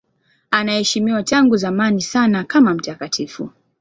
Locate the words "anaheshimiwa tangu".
0.51-1.57